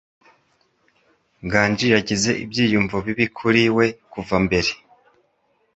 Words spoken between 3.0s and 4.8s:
bibi kuri we kuva mbere.